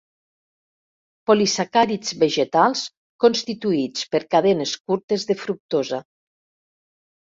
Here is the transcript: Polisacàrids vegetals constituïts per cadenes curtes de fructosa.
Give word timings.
Polisacàrids 1.31 2.17
vegetals 2.25 2.83
constituïts 3.27 4.11
per 4.17 4.25
cadenes 4.35 4.77
curtes 4.91 5.31
de 5.33 5.41
fructosa. 5.47 6.07